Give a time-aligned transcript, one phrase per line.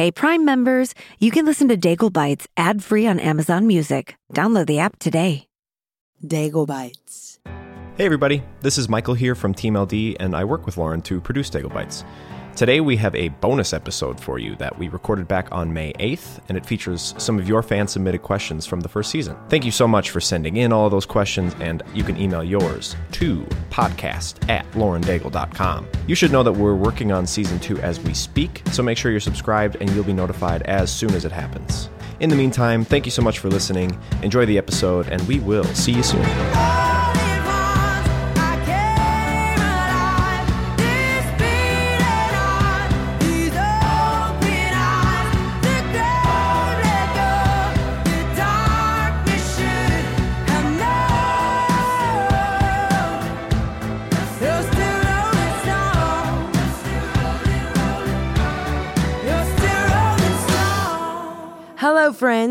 [0.00, 4.16] Hey, Prime members, you can listen to Daigle Bites ad free on Amazon Music.
[4.32, 5.46] Download the app today.
[6.24, 7.38] Daigle Bites.
[7.98, 11.20] Hey everybody, this is Michael here from Team LD, and I work with Lauren to
[11.20, 12.02] produce Daigle Bites.
[12.60, 16.40] Today we have a bonus episode for you that we recorded back on May 8th,
[16.46, 19.34] and it features some of your fan submitted questions from the first season.
[19.48, 22.44] Thank you so much for sending in all of those questions, and you can email
[22.44, 25.88] yours to podcast at laurendaigle.com.
[26.06, 29.10] You should know that we're working on season two as we speak, so make sure
[29.10, 31.88] you're subscribed and you'll be notified as soon as it happens.
[32.20, 33.98] In the meantime, thank you so much for listening.
[34.22, 36.89] Enjoy the episode, and we will see you soon.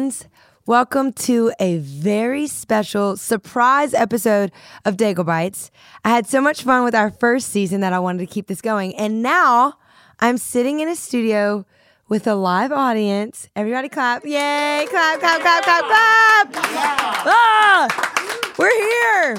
[0.09, 0.27] Friends.
[0.65, 4.51] Welcome to a very special surprise episode
[4.85, 5.71] of Daigle Bites.
[6.03, 8.61] I had so much fun with our first season that I wanted to keep this
[8.61, 8.95] going.
[8.95, 9.75] And now
[10.19, 11.65] I'm sitting in a studio
[12.07, 13.49] with a live audience.
[13.55, 14.25] Everybody clap.
[14.25, 14.87] Yay.
[14.89, 16.55] Clap, clap, clap, clap, clap.
[17.25, 19.37] Ah, we're here.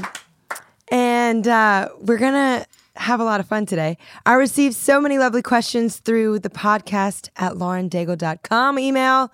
[0.92, 2.66] And uh, we're going to
[2.96, 3.98] have a lot of fun today.
[4.26, 9.32] I received so many lovely questions through the podcast at laurendaigle.com email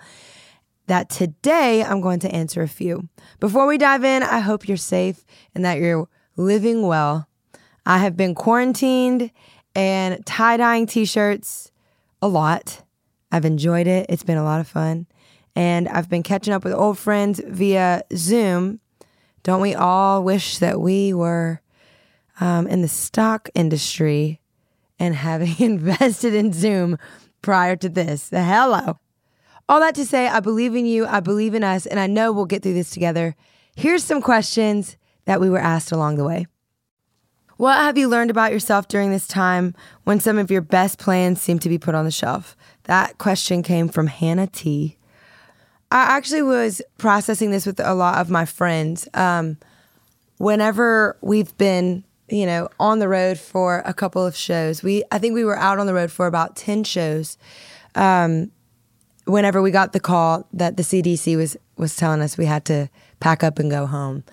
[0.87, 3.09] that today I'm going to answer a few.
[3.41, 7.29] Before we dive in, I hope you're safe and that you're living well.
[7.85, 9.31] I have been quarantined
[9.75, 11.71] and tie dyeing t shirts
[12.23, 12.83] a lot.
[13.31, 15.07] I've enjoyed it, it's been a lot of fun.
[15.55, 18.81] And I've been catching up with old friends via Zoom.
[19.43, 21.61] Don't we all wish that we were
[22.41, 24.41] um, in the stock industry
[24.99, 26.99] and having invested in Zoom
[27.43, 28.29] prior to this?
[28.31, 28.99] Hello.
[29.69, 32.33] All that to say, I believe in you, I believe in us, and I know
[32.33, 33.35] we'll get through this together.
[33.75, 36.47] Here's some questions that we were asked along the way.
[37.57, 39.75] What have you learned about yourself during this time
[40.05, 42.57] when some of your best plans seem to be put on the shelf?
[42.85, 44.99] That question came from Hannah T.
[45.91, 49.09] I actually was processing this with a lot of my friends.
[49.15, 49.57] Um,
[50.37, 55.19] whenever we've been, you know, on the road for a couple of shows, we I
[55.19, 57.39] think we were out on the road for about ten shows.
[57.95, 58.53] Um,
[59.27, 62.89] whenever we got the call that the CDC was was telling us we had to
[63.21, 64.25] pack up and go home.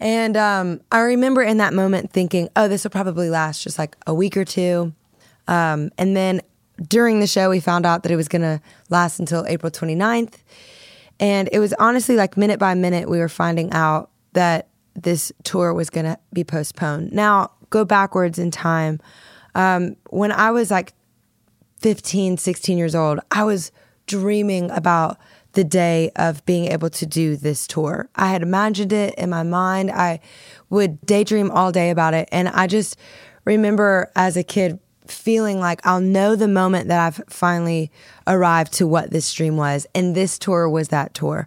[0.00, 3.96] And um, I remember in that moment thinking, oh, this will probably last just like
[4.06, 4.92] a week or two.
[5.46, 6.40] Um, and then
[6.88, 10.34] during the show, we found out that it was going to last until April 29th.
[11.20, 15.72] And it was honestly like minute by minute, we were finding out that this tour
[15.72, 17.12] was going to be postponed.
[17.12, 19.00] Now, go backwards in time.
[19.54, 20.92] Um, when I was like
[21.78, 23.70] 15, 16 years old, I was
[24.06, 25.18] dreaming about
[25.52, 28.08] the day of being able to do this tour.
[28.14, 29.90] I had imagined it in my mind.
[29.90, 30.20] I
[30.68, 32.28] would daydream all day about it.
[32.32, 32.96] And I just
[33.44, 37.90] remember as a kid feeling like I'll know the moment that I've finally
[38.26, 39.86] arrived to what this dream was.
[39.94, 41.46] And this tour was that tour.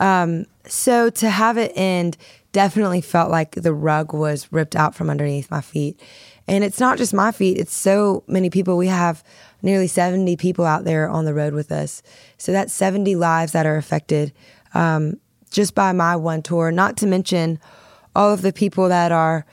[0.00, 2.16] Um, so to have it end
[2.52, 6.00] definitely felt like the rug was ripped out from underneath my feet.
[6.46, 8.76] And it's not just my feet, it's so many people.
[8.76, 9.24] We have
[9.62, 12.02] nearly 70 people out there on the road with us.
[12.36, 14.32] So that's 70 lives that are affected
[14.74, 15.14] um,
[15.50, 17.58] just by my one tour, not to mention
[18.14, 19.46] all of the people that are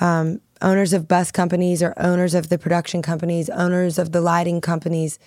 [0.00, 4.60] um, owners of bus companies or owners of the production companies, owners of the lighting
[4.60, 5.18] companies.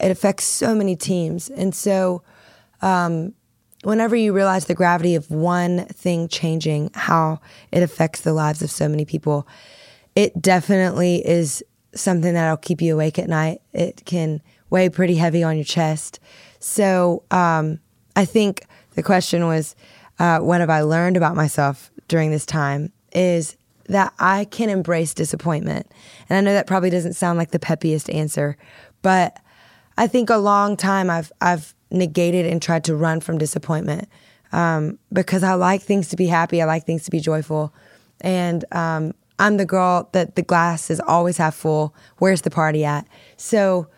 [0.00, 1.48] It affects so many teams.
[1.48, 2.22] And so,
[2.82, 3.34] um,
[3.82, 7.40] whenever you realize the gravity of one thing changing, how
[7.70, 9.46] it affects the lives of so many people,
[10.14, 11.62] it definitely is
[11.94, 13.60] something that'll keep you awake at night.
[13.72, 16.20] It can weigh pretty heavy on your chest.
[16.58, 17.80] So um,
[18.16, 19.74] I think the question was,
[20.18, 22.92] uh, what have I learned about myself during this time?
[23.12, 23.56] Is
[23.88, 25.90] that I can embrace disappointment.
[26.28, 28.56] And I know that probably doesn't sound like the peppiest answer,
[29.02, 29.38] but
[29.96, 34.08] I think a long time I've I've negated and tried to run from disappointment
[34.52, 36.62] um, because I like things to be happy.
[36.62, 37.74] I like things to be joyful,
[38.20, 41.94] and um, I'm the girl that the glass is always half full.
[42.18, 43.06] Where's the party at?
[43.36, 43.88] So,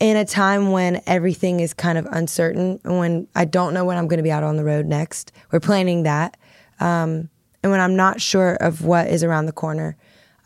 [0.00, 3.96] in a time when everything is kind of uncertain, and when I don't know when
[3.96, 6.36] I'm going to be out on the road next, we're planning that.
[6.78, 7.28] Um,
[7.62, 9.96] and when I'm not sure of what is around the corner,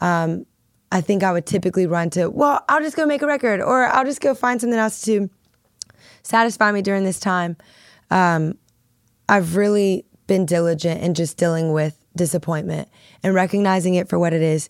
[0.00, 0.46] um,
[0.90, 3.84] I think I would typically run to, well, I'll just go make a record or
[3.84, 5.30] I'll just go find something else to
[6.22, 7.56] satisfy me during this time.
[8.10, 8.58] Um,
[9.28, 12.88] I've really been diligent in just dealing with disappointment
[13.22, 14.68] and recognizing it for what it is,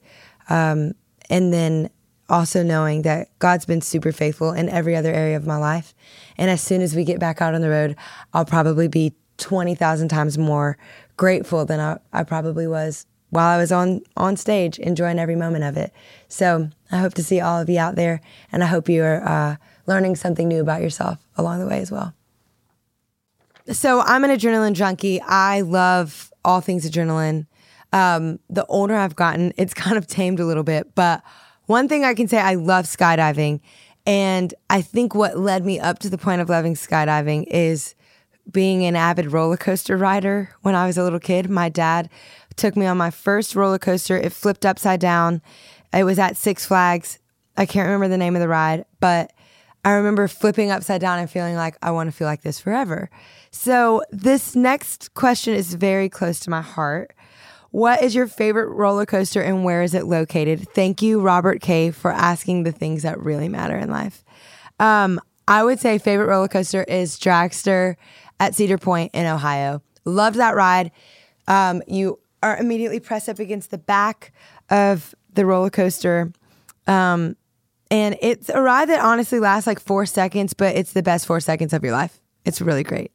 [0.48, 0.92] um,
[1.30, 1.90] and then
[2.28, 5.94] also knowing that God's been super faithful in every other area of my life.
[6.38, 7.96] And as soon as we get back out on the road,
[8.32, 10.78] I'll probably be 20,000 times more
[11.16, 15.64] grateful than I, I probably was while I was on, on stage, enjoying every moment
[15.64, 15.92] of it.
[16.28, 19.56] So I hope to see all of you out there, and I hope you're uh,
[19.86, 22.14] learning something new about yourself along the way as well.
[23.70, 25.20] So I'm an adrenaline junkie.
[25.22, 27.46] I love all things adrenaline.
[27.92, 31.22] Um, the older I've gotten, it's kind of tamed a little bit, but
[31.66, 33.60] one thing I can say, I love skydiving.
[34.04, 37.94] And I think what led me up to the point of loving skydiving is
[38.50, 41.48] being an avid roller coaster rider when I was a little kid.
[41.48, 42.10] My dad
[42.56, 44.16] took me on my first roller coaster.
[44.16, 45.40] It flipped upside down.
[45.92, 47.18] It was at Six Flags.
[47.56, 49.32] I can't remember the name of the ride, but
[49.84, 53.11] I remember flipping upside down and feeling like I want to feel like this forever.
[53.50, 57.14] So, this next question is very close to my heart.
[57.70, 60.69] What is your favorite roller coaster and where is it located?
[60.69, 64.25] Thank you, Robert K, for asking the things that really matter in life.
[64.79, 67.96] Um, I would say favorite roller coaster is Dragster
[68.38, 69.82] at Cedar Point in Ohio.
[70.05, 70.93] Loved that ride.
[71.49, 74.32] Um, you are immediately pressed up against the back
[74.70, 76.32] of the roller coaster.
[76.87, 77.37] Um,
[77.92, 81.40] and it's a ride that honestly lasts like four seconds, but it's the best four
[81.40, 82.22] seconds of your life.
[82.46, 83.12] It's really great.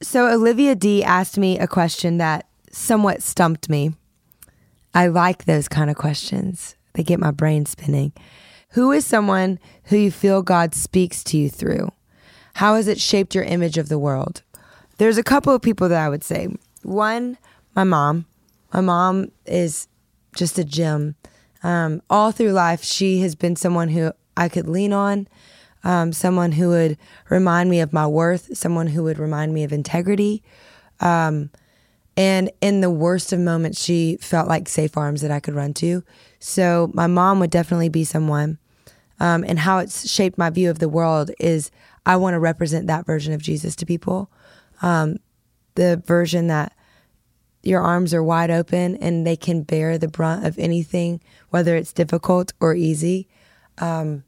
[0.00, 3.92] So, Olivia D asked me a question that somewhat stumped me.
[4.94, 8.14] I like those kind of questions, they get my brain spinning.
[8.70, 11.92] Who is someone who you feel God speaks to you through?
[12.54, 14.40] How has it shaped your image of the world?
[14.96, 16.48] There's a couple of people that I would say.
[16.84, 17.36] One,
[17.76, 18.24] my mom.
[18.72, 19.88] My mom is
[20.34, 21.16] just a gem.
[21.62, 25.28] Um, all through life, she has been someone who I could lean on,
[25.84, 26.96] um, someone who would
[27.28, 30.42] remind me of my worth, someone who would remind me of integrity.
[31.00, 31.50] Um,
[32.16, 35.74] and in the worst of moments, she felt like safe arms that I could run
[35.74, 36.02] to.
[36.38, 38.58] So my mom would definitely be someone.
[39.18, 41.70] Um, and how it's shaped my view of the world is
[42.06, 44.30] I want to represent that version of Jesus to people.
[44.82, 45.18] Um,
[45.74, 46.74] the version that
[47.62, 51.20] your arms are wide open and they can bear the brunt of anything,
[51.50, 53.28] whether it's difficult or easy.
[53.78, 54.24] Um,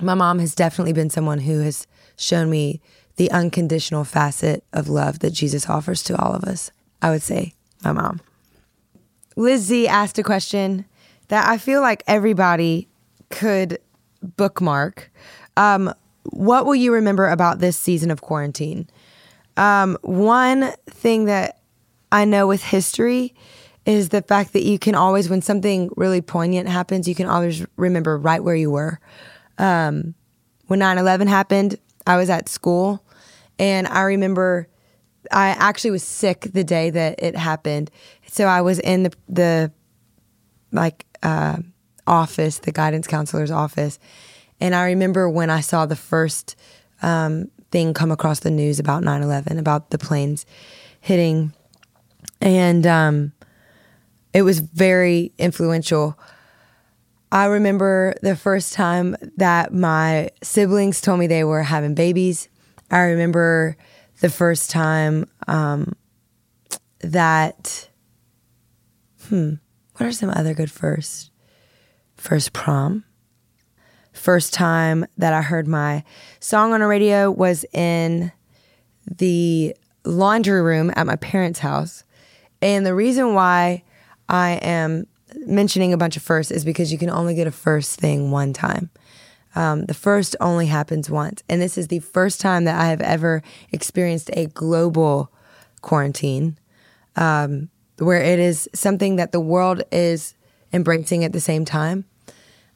[0.00, 1.86] my mom has definitely been someone who has
[2.16, 2.80] shown me
[3.16, 6.70] the unconditional facet of love that Jesus offers to all of us.
[7.00, 7.54] I would say
[7.84, 8.20] my mom.
[9.36, 10.86] Lizzie asked a question
[11.28, 12.88] that I feel like everybody
[13.30, 13.78] could
[14.22, 15.10] bookmark.
[15.56, 15.92] Um,
[16.24, 18.88] what will you remember about this season of quarantine?
[19.56, 21.58] Um, one thing that
[22.12, 23.34] I know with history
[23.84, 27.66] is the fact that you can always, when something really poignant happens, you can always
[27.76, 29.00] remember right where you were.
[29.58, 30.14] Um,
[30.66, 33.04] when 9 11 happened, I was at school
[33.58, 34.68] and I remember
[35.30, 37.90] I actually was sick the day that it happened.
[38.26, 39.72] So I was in the the
[40.72, 41.58] like uh,
[42.06, 43.98] office, the guidance counselor's office,
[44.60, 46.56] and I remember when I saw the first
[47.02, 50.44] um, thing come across the news about 9/11, about the planes
[51.00, 51.52] hitting,
[52.42, 53.32] and um,
[54.34, 56.18] it was very influential.
[57.30, 62.48] I remember the first time that my siblings told me they were having babies.
[62.90, 63.76] I remember
[64.20, 65.94] the first time um,
[67.00, 67.88] that,
[69.28, 69.54] hmm,
[69.96, 71.30] what are some other good first?
[72.16, 73.04] First prom.
[74.12, 76.04] First time that I heard my
[76.40, 78.30] song on a radio was in
[79.06, 79.74] the
[80.04, 82.04] laundry room at my parents' house.
[82.62, 83.82] And the reason why
[84.28, 85.06] I am
[85.46, 88.52] mentioning a bunch of firsts is because you can only get a first thing one
[88.52, 88.90] time.
[89.54, 91.42] Um, the first only happens once.
[91.48, 95.30] And this is the first time that I have ever experienced a global
[95.82, 96.56] quarantine
[97.16, 100.34] um, where it is something that the world is
[100.72, 102.04] embracing at the same time.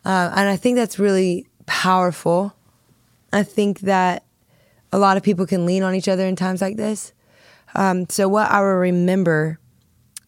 [0.04, 2.54] Uh, and I think that's really powerful.
[3.32, 4.24] I think that
[4.92, 7.12] a lot of people can lean on each other in times like this.
[7.74, 9.58] Um, so, what I will remember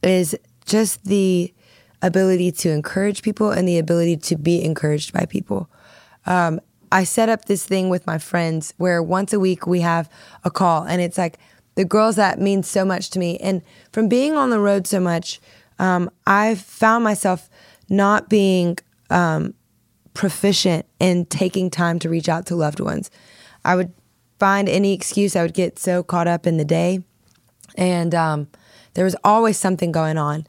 [0.03, 1.53] is just the
[2.03, 5.69] ability to encourage people and the ability to be encouraged by people
[6.27, 6.61] um,
[6.93, 10.09] I set up this thing with my friends where once a week we have
[10.45, 11.39] a call, and it's like
[11.75, 13.39] the girls that mean so much to me.
[13.39, 13.63] And
[13.93, 15.41] from being on the road so much,
[15.79, 17.49] um, I've found myself
[17.89, 18.79] not being
[19.11, 19.55] um,
[20.15, 23.11] proficient in taking time to reach out to loved ones.
[23.65, 23.93] I would
[24.39, 25.37] find any excuse.
[25.37, 27.01] I would get so caught up in the day,
[27.77, 28.49] and um,
[28.95, 30.47] there was always something going on.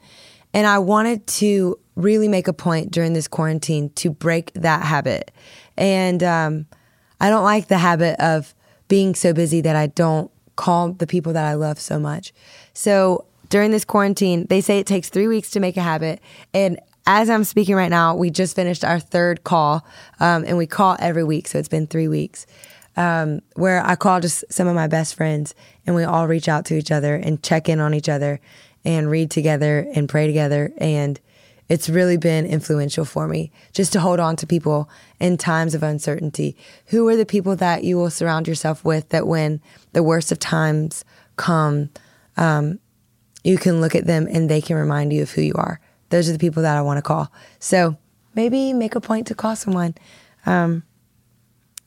[0.52, 5.30] And I wanted to really make a point during this quarantine to break that habit
[5.80, 6.66] and um,
[7.20, 8.54] I don't like the habit of
[8.88, 12.34] being so busy that I don't call the people that I love so much.
[12.74, 16.20] So during this quarantine, they say it takes three weeks to make a habit.
[16.52, 19.86] And as I'm speaking right now, we just finished our third call,
[20.20, 22.46] um, and we call every week, so it's been three weeks.
[23.00, 25.54] Um, where I call just some of my best friends,
[25.86, 28.40] and we all reach out to each other and check in on each other,
[28.84, 31.18] and read together and pray together, and
[31.70, 34.90] it's really been influential for me just to hold on to people
[35.20, 36.56] in times of uncertainty.
[36.86, 40.38] Who are the people that you will surround yourself with that when the worst of
[40.38, 41.04] times
[41.36, 41.90] come,
[42.36, 42.80] um,
[43.44, 45.80] you can look at them and they can remind you of who you are.
[46.10, 47.32] Those are the people that I want to call.
[47.60, 47.96] So
[48.34, 49.94] maybe make a point to call someone
[50.46, 50.82] um,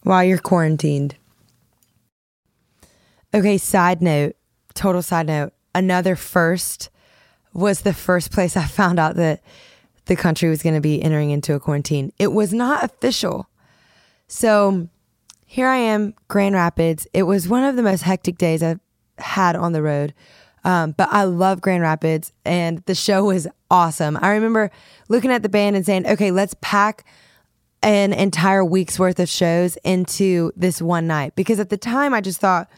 [0.03, 1.15] while you're quarantined.
[3.33, 4.36] Okay, side note,
[4.74, 5.53] total side note.
[5.74, 6.89] Another first
[7.53, 9.41] was the first place I found out that
[10.05, 12.12] the country was going to be entering into a quarantine.
[12.19, 13.48] It was not official.
[14.27, 14.89] So
[15.45, 17.07] here I am, Grand Rapids.
[17.13, 18.79] It was one of the most hectic days I've
[19.17, 20.13] had on the road.
[20.65, 24.17] Um, but I love Grand Rapids and the show was awesome.
[24.22, 24.72] I remember
[25.10, 27.05] looking at the band and saying, okay, let's pack
[27.84, 31.36] an entire week's worth of shows into this one night.
[31.36, 32.70] Because at the time, I just thought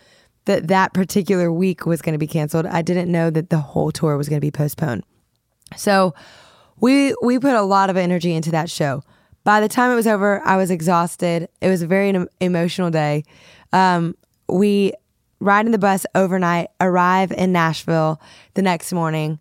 [0.46, 2.66] that that particular week was going to be canceled.
[2.66, 5.04] I didn't know that the whole tour was going to be postponed.
[5.76, 6.14] So
[6.80, 9.04] we we put a lot of energy into that show.
[9.44, 11.50] By the time it was over, I was exhausted.
[11.62, 13.24] It was a very emotional day.
[13.72, 14.16] Um,
[14.50, 14.94] we
[15.40, 18.20] ride in the bus overnight, arrive in Nashville
[18.56, 19.40] the next morning,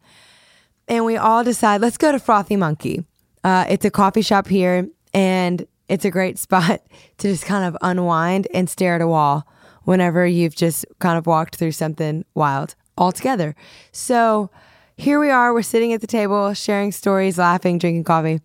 [0.89, 3.05] and we all decide let's go to Frothy Monkey.
[3.43, 6.83] Uh, it's a coffee shop here, and it's a great spot
[7.19, 9.47] to just kind of unwind and stare at a wall
[9.85, 13.55] whenever you've just kind of walked through something wild all together.
[13.93, 14.51] So
[14.97, 18.41] here we are, we're sitting at the table, sharing stories, laughing, drinking coffee.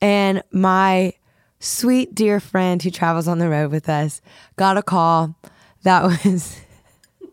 [0.00, 1.14] And my
[1.60, 4.20] sweet dear friend who travels on the road with us
[4.56, 5.36] got a call
[5.84, 6.60] that was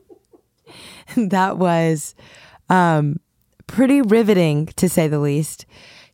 [1.18, 2.14] that was
[2.70, 3.20] um,
[3.66, 5.66] pretty riveting to say the least.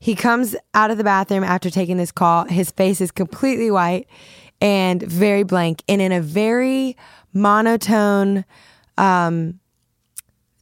[0.05, 2.45] He comes out of the bathroom after taking this call.
[2.45, 4.07] His face is completely white
[4.61, 6.95] and very blank, and in a very
[7.33, 8.45] monotone,
[8.99, 9.59] um,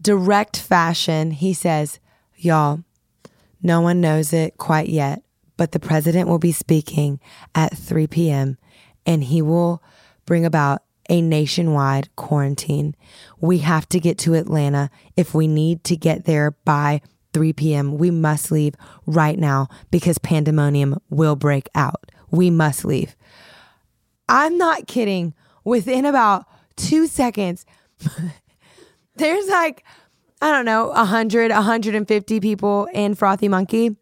[0.01, 1.99] direct fashion, he says,
[2.37, 2.85] Y'all,
[3.61, 5.23] no one knows it quite yet,
[5.57, 7.19] but the president will be speaking
[7.53, 8.57] at 3 p.m.
[9.05, 9.83] and he will
[10.25, 12.95] bring about a nationwide quarantine.
[13.41, 14.89] We have to get to Atlanta.
[15.17, 17.01] If we need to get there by
[17.33, 18.75] 3 p.m., we must leave
[19.05, 22.11] right now because pandemonium will break out.
[22.31, 23.15] We must leave.
[24.29, 25.33] I'm not kidding.
[25.63, 27.65] Within about two seconds,
[29.15, 29.83] there's like,
[30.41, 33.95] I don't know, 100, 150 people in Frothy Monkey.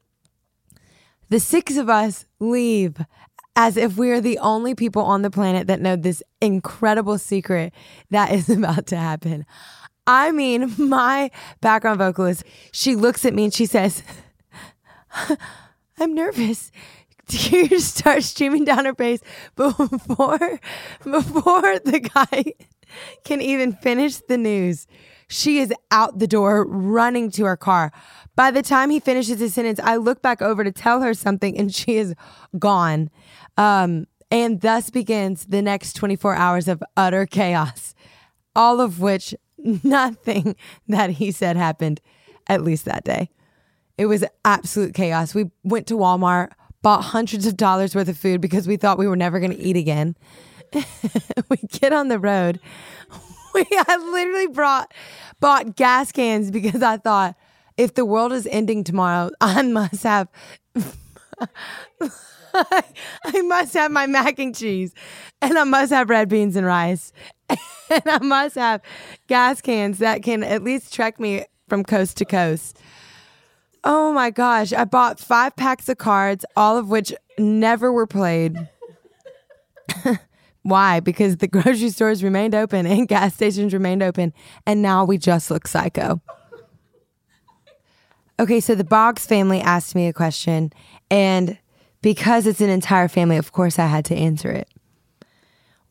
[1.30, 2.98] The six of us leave
[3.56, 7.74] as if we are the only people on the planet that know this incredible secret
[8.10, 9.46] that is about to happen.
[10.08, 11.32] I mean, my
[11.62, 14.04] background vocalist, she looks at me and she says,
[16.00, 16.72] I'm nervous.
[17.28, 19.22] Tears start streaming down her face
[19.56, 20.60] before
[21.04, 22.54] before the guy
[23.24, 24.86] can even finish the news.
[25.30, 27.94] She is out the door running to her car.
[28.36, 31.58] By the time he finishes his sentence, I look back over to tell her something
[31.58, 32.14] and she is
[32.60, 33.10] gone.
[33.56, 37.96] Um, and thus begins the next 24 hours of utter chaos,
[38.56, 39.34] all of which
[39.84, 40.56] nothing
[40.88, 42.02] that he said happened,
[42.48, 43.30] at least that day.
[43.98, 45.36] It was absolute chaos.
[45.36, 46.52] We went to Walmart,
[46.82, 49.60] bought hundreds of dollars worth of food because we thought we were never going to
[49.60, 50.16] eat again.
[51.50, 52.60] we get on the road.
[53.54, 54.94] We, I literally brought
[55.42, 57.36] bought gas cans because I thought
[57.76, 60.30] if the world is ending tomorrow, I must have
[62.54, 64.94] I must have my mac and cheese,
[65.42, 67.12] and I must have red beans and rice,
[67.92, 68.82] and I must have
[69.28, 72.80] gas cans that can at least trek me from coast to coast.
[73.84, 78.70] Oh my gosh, I bought five packs of cards, all of which never were played.
[80.64, 81.00] Why?
[81.00, 84.34] Because the grocery stores remained open and gas stations remained open,
[84.66, 86.22] and now we just look psycho.
[88.40, 90.72] Okay, so the Boggs family asked me a question,
[91.10, 91.58] and
[92.02, 94.68] because it's an entire family, of course I had to answer it.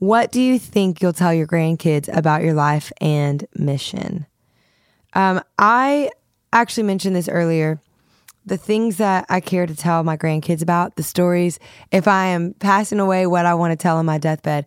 [0.00, 4.24] What do you think you'll tell your grandkids about your life and mission?
[5.12, 6.10] Um, I
[6.54, 7.82] actually mentioned this earlier.
[8.46, 11.58] The things that I care to tell my grandkids about, the stories,
[11.92, 14.64] if I am passing away, what I want to tell on my deathbed,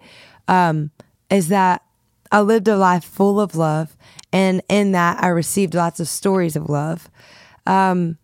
[0.47, 0.91] um,
[1.31, 1.81] is that
[2.31, 3.97] I lived a life full of love.
[4.31, 7.09] And in that, I received lots of stories of love.
[7.65, 8.19] Um,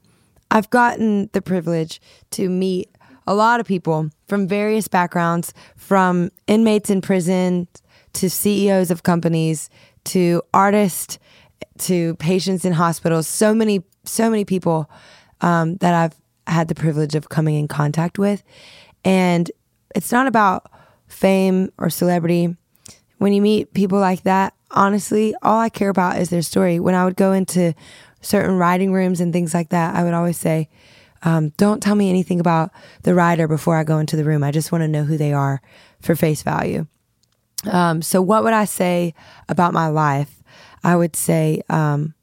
[0.51, 1.99] I've gotten the privilege
[2.31, 2.91] to meet
[3.29, 7.67] a lot of people from various backgrounds, from inmates in prison
[8.13, 9.69] to CEOs of companies
[10.05, 11.19] to artists
[11.77, 13.27] to patients in hospitals.
[13.27, 14.89] So many, so many people
[15.41, 16.15] um, that I've
[16.51, 18.43] had the privilege of coming in contact with.
[19.05, 19.51] And
[19.95, 20.71] it's not about
[21.07, 22.57] fame or celebrity.
[23.19, 26.79] When you meet people like that, honestly, all I care about is their story.
[26.79, 27.75] When I would go into
[28.21, 30.67] certain writing rooms and things like that, I would always say,
[31.23, 32.71] um, don't tell me anything about
[33.03, 34.43] the writer before I go into the room.
[34.43, 35.61] I just want to know who they are
[36.01, 36.87] for face value.
[37.69, 39.13] Um, so, what would I say
[39.49, 40.41] about my life?
[40.83, 42.13] I would say um,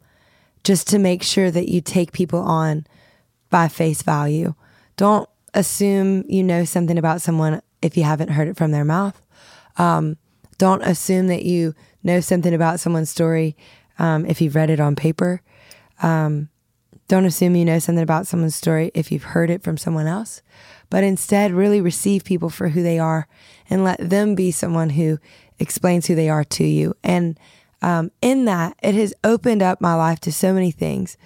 [0.64, 2.86] just to make sure that you take people on
[3.50, 4.54] by face value.
[4.96, 9.20] Don't assume you know something about someone if you haven't heard it from their mouth.
[9.76, 10.16] Um,
[10.58, 13.56] don't assume that you know something about someone's story
[13.98, 15.42] um, if you've read it on paper.
[16.02, 16.48] Um,
[17.08, 20.42] don't assume you know something about someone's story if you've heard it from someone else,
[20.90, 23.28] but instead really receive people for who they are
[23.70, 25.18] and let them be someone who
[25.58, 26.94] explains who they are to you.
[27.04, 27.38] And
[27.82, 31.16] um, in that, it has opened up my life to so many things.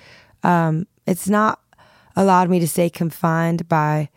[0.43, 1.61] Um, it's not
[2.17, 4.11] allowed me to stay confined by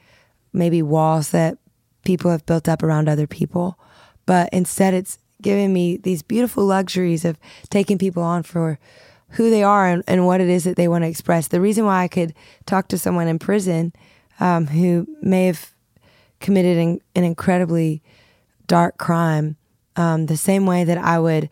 [0.52, 1.58] maybe walls that
[2.04, 3.80] people have built up around other people,
[4.26, 7.38] but instead, it's given me these beautiful luxuries of
[7.70, 8.80] taking people on for
[9.34, 11.48] who they are and, and what it is that they want to express.
[11.48, 12.34] The reason why I could
[12.66, 13.94] talk to someone in prison
[14.40, 15.72] um, who may have
[16.40, 18.02] committed an, an incredibly
[18.68, 19.56] dark crime,
[19.96, 21.50] um, the same way that I would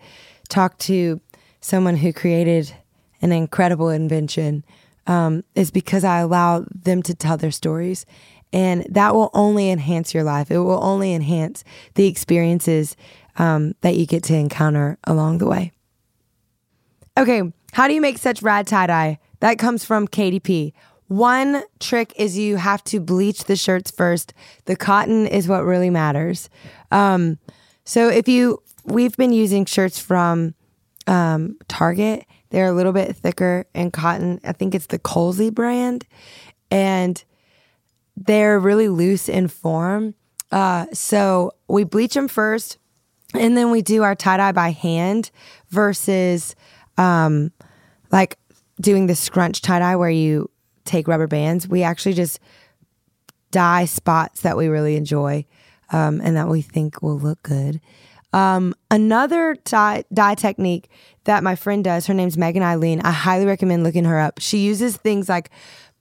[0.49, 1.21] talk to
[1.59, 2.73] someone who created
[3.21, 4.63] an incredible invention,
[5.07, 8.05] um, is because I allow them to tell their stories.
[8.53, 10.51] And that will only enhance your life.
[10.51, 11.63] It will only enhance
[11.95, 12.97] the experiences
[13.37, 15.71] um, that you get to encounter along the way.
[17.17, 19.19] Okay, how do you make such rad tie dye?
[19.39, 20.73] That comes from KDP.
[21.07, 24.33] One trick is you have to bleach the shirts first.
[24.65, 26.49] The cotton is what really matters.
[26.89, 27.37] Um,
[27.83, 30.53] so if you, we've been using shirts from
[31.07, 32.25] um, Target.
[32.49, 34.39] They're a little bit thicker in cotton.
[34.43, 36.05] I think it's the Colsey brand,
[36.69, 37.21] and
[38.15, 40.15] they're really loose in form.
[40.51, 42.77] Uh, so we bleach them first,
[43.33, 45.31] and then we do our tie dye by hand
[45.69, 46.55] versus
[47.01, 47.51] um,
[48.11, 48.37] like
[48.79, 50.49] doing the scrunch tie dye where you
[50.85, 51.67] take rubber bands.
[51.67, 52.39] We actually just
[53.49, 55.45] dye spots that we really enjoy
[55.89, 57.81] um, and that we think will look good.
[58.33, 60.89] Um, another dye, dye technique
[61.25, 63.01] that my friend does, her name's Megan Eileen.
[63.01, 64.39] I highly recommend looking her up.
[64.39, 65.49] She uses things like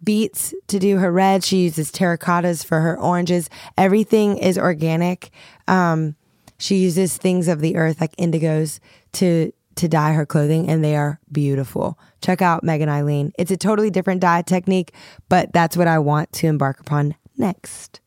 [0.02, 1.42] beets to do her red.
[1.42, 3.50] She uses terracottas for her oranges.
[3.76, 5.30] Everything is organic.
[5.66, 6.14] Um,
[6.58, 8.80] she uses things of the earth like indigos
[9.12, 11.98] to to dye her clothing and they are beautiful.
[12.20, 13.32] Check out Megan Eileen.
[13.38, 14.92] It's a totally different dye technique,
[15.28, 18.00] but that's what I want to embark upon next.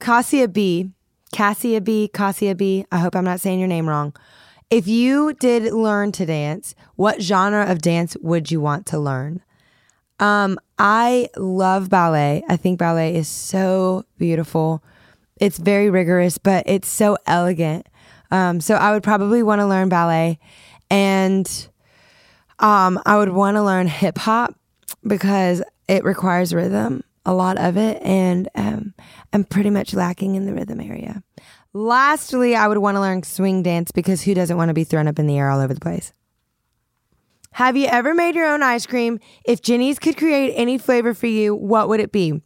[0.00, 0.90] Cassia B,
[1.32, 4.14] Cassia B, Cassia B, I hope I'm not saying your name wrong.
[4.70, 9.42] If you did learn to dance, what genre of dance would you want to learn?
[10.20, 12.42] Um, I love ballet.
[12.48, 14.82] I think ballet is so beautiful.
[15.36, 17.86] It's very rigorous, but it's so elegant.
[18.30, 20.38] Um, so I would probably want to learn ballet
[20.90, 21.68] and
[22.58, 24.54] um, I would want to learn hip hop
[25.06, 28.94] because it requires rhythm, a lot of it, and um,
[29.32, 31.22] I'm pretty much lacking in the rhythm area.
[31.72, 35.06] Lastly, I would want to learn swing dance because who doesn't want to be thrown
[35.06, 36.12] up in the air all over the place?
[37.52, 39.20] Have you ever made your own ice cream?
[39.44, 42.40] If Jeni's could create any flavor for you, what would it be?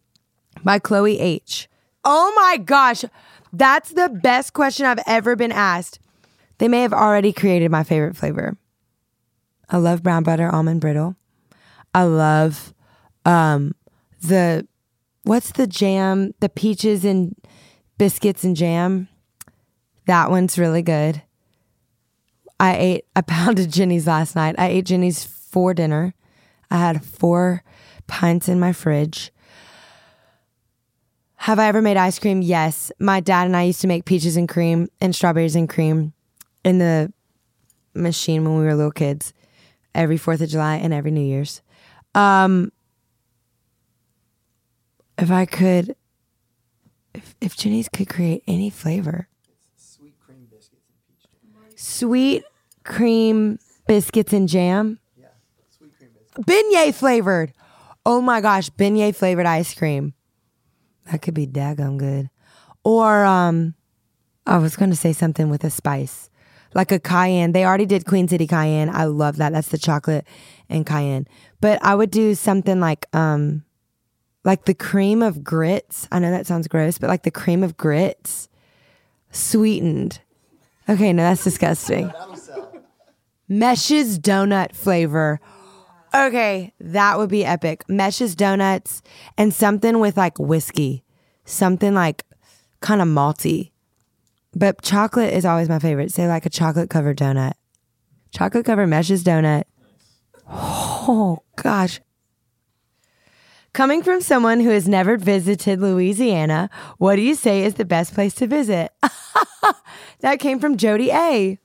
[0.64, 1.68] By Chloe H.
[2.04, 3.04] Oh my gosh,
[3.52, 5.98] that's the best question I've ever been asked.
[6.62, 8.56] They may have already created my favorite flavor.
[9.68, 11.16] I love brown butter almond brittle.
[11.92, 12.72] I love
[13.24, 13.74] um,
[14.20, 14.68] the
[15.24, 16.34] what's the jam?
[16.38, 17.34] The peaches and
[17.98, 19.08] biscuits and jam.
[20.06, 21.22] That one's really good.
[22.60, 24.54] I ate I pounded Jeni's last night.
[24.56, 26.14] I ate Jeni's for dinner.
[26.70, 27.64] I had four
[28.06, 29.32] pints in my fridge.
[31.38, 32.40] Have I ever made ice cream?
[32.40, 32.92] Yes.
[33.00, 36.12] My dad and I used to make peaches and cream and strawberries and cream
[36.64, 37.12] in the
[37.94, 39.32] machine when we were little kids
[39.94, 41.62] every 4th of July and every New Year's.
[42.14, 42.72] Um,
[45.18, 45.94] if I could,
[47.14, 49.28] if, if Jeni's could create any flavor,
[49.76, 51.76] sweet cream biscuits and peach jam.
[51.76, 52.44] Sweet
[52.84, 54.98] cream biscuits and jam.
[55.16, 55.26] Yeah,
[55.76, 56.46] sweet cream biscuits.
[56.46, 57.52] Beignet flavored.
[58.04, 60.14] Oh my gosh, beignet flavored ice cream.
[61.10, 62.30] That could be daggum good.
[62.84, 63.74] Or um,
[64.46, 66.30] I was going to say something with a spice
[66.74, 67.52] like a cayenne.
[67.52, 68.88] They already did Queen City cayenne.
[68.88, 69.52] I love that.
[69.52, 70.26] That's the chocolate
[70.68, 71.26] and cayenne.
[71.60, 73.64] But I would do something like um
[74.44, 76.08] like the cream of grits.
[76.10, 78.48] I know that sounds gross, but like the cream of grits
[79.30, 80.20] sweetened.
[80.88, 82.12] Okay, no, that's disgusting.
[83.48, 85.40] Meche's donut flavor.
[86.14, 87.84] Okay, that would be epic.
[87.88, 89.02] Meche's donuts
[89.38, 91.04] and something with like whiskey,
[91.44, 92.24] something like
[92.80, 93.71] kind of malty.
[94.54, 96.12] But chocolate is always my favorite.
[96.12, 97.52] Say like a chocolate covered donut.
[98.30, 99.64] Chocolate covered Meche's donut.
[100.48, 102.00] Oh gosh.
[103.72, 108.12] Coming from someone who has never visited Louisiana, what do you say is the best
[108.12, 108.92] place to visit?
[110.20, 111.58] that came from Jody A.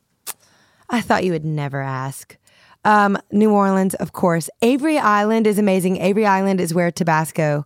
[0.90, 2.38] I thought you would never ask.
[2.86, 4.50] Um, New Orleans, of course.
[4.62, 5.98] Avery Island is amazing.
[5.98, 7.66] Avery Island is where Tabasco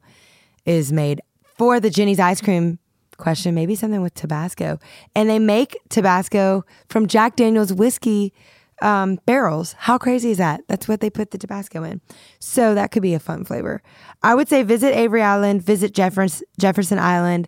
[0.65, 1.21] is made
[1.57, 2.79] for the Jeni's ice cream
[3.21, 3.55] question.
[3.55, 4.79] Maybe something with Tabasco.
[5.15, 8.33] And they make Tabasco from Jack Daniels whiskey
[8.81, 9.75] um, barrels.
[9.77, 10.61] How crazy is that?
[10.67, 12.01] That's what they put the Tabasco in.
[12.39, 13.81] So that could be a fun flavor.
[14.23, 17.47] I would say visit Avery Island, visit Jefferson, Jefferson Island,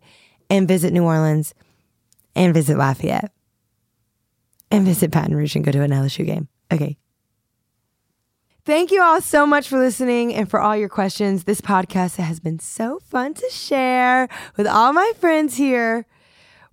[0.50, 1.54] and visit New Orleans,
[2.36, 3.32] and visit Lafayette,
[4.72, 6.48] and visit Baton Rouge and go to an LSU game.
[6.72, 6.98] Okay.
[8.66, 11.44] Thank you all so much for listening and for all your questions.
[11.44, 16.06] This podcast has been so fun to share with all my friends here.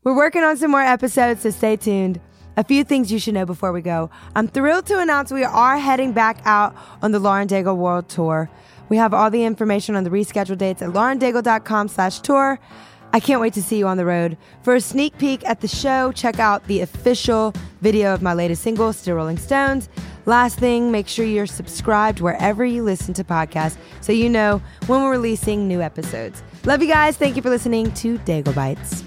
[0.05, 2.21] We're working on some more episodes, so stay tuned.
[2.57, 4.09] A few things you should know before we go.
[4.37, 8.49] I'm thrilled to announce we are heading back out on the Lauren Daigle World Tour.
[8.89, 12.61] We have all the information on the rescheduled dates at laurendaigle.com slash tour.
[13.13, 14.37] I can't wait to see you on the road.
[14.63, 18.63] For a sneak peek at the show, check out the official video of my latest
[18.63, 19.89] single, Still Rolling Stones.
[20.31, 25.03] Last thing, make sure you're subscribed wherever you listen to podcasts so you know when
[25.03, 26.45] we're releasing new episodes.
[26.65, 27.17] Love you guys.
[27.17, 29.03] Thank you for listening to Daigle Bites.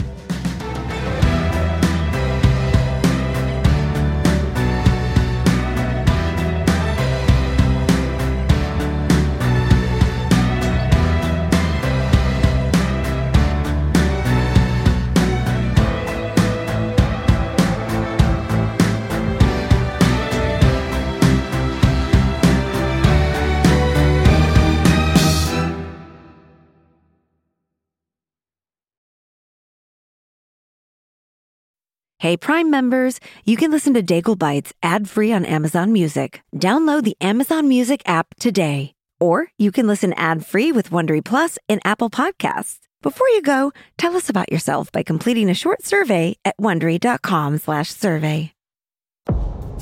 [32.23, 36.41] Hey, Prime members, you can listen to Daigle Bites ad free on Amazon Music.
[36.55, 38.93] Download the Amazon Music app today.
[39.19, 42.79] Or you can listen ad free with Wondery Plus in Apple Podcasts.
[43.01, 48.53] Before you go, tell us about yourself by completing a short survey at wondery.com/survey.